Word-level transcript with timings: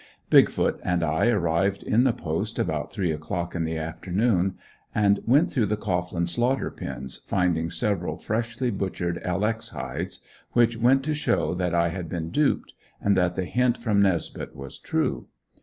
"Big 0.31 0.49
foot" 0.49 0.79
and 0.83 1.03
I 1.03 1.27
arrived 1.27 1.83
in 1.83 2.05
the 2.05 2.11
Post 2.11 2.57
about 2.57 2.91
three 2.91 3.11
o'clock 3.11 3.53
in 3.53 3.65
the 3.65 3.77
afternoon 3.77 4.55
and 4.95 5.19
went 5.27 5.51
through 5.51 5.67
the 5.67 5.77
Cohglin 5.77 6.25
slaughter 6.25 6.71
pens, 6.71 7.19
finding 7.27 7.69
several 7.69 8.17
freshly 8.17 8.71
butchered 8.71 9.21
"L. 9.23 9.45
X." 9.45 9.69
hides, 9.69 10.21
which 10.53 10.75
went 10.75 11.03
to 11.03 11.13
show 11.13 11.53
that 11.53 11.75
I 11.75 11.89
had 11.89 12.09
been 12.09 12.31
duped, 12.31 12.73
and 12.99 13.15
that 13.15 13.35
the 13.35 13.45
hint 13.45 13.77
from 13.77 14.01
Nesbeth 14.01 14.55
was 14.55 14.79
true. 14.79 15.27